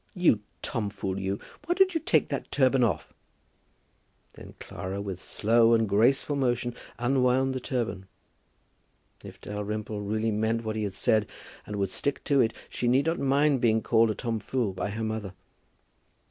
[0.15, 3.13] You tomfool, you, why don't you take that turban off?"
[4.33, 8.07] Then Clara, with slow and graceful motion, unwound the turban.
[9.23, 11.29] If Dalrymple really meant what he had said,
[11.67, 15.03] and would stick to it, she need not mind being called a tomfool by her
[15.03, 15.35] mother.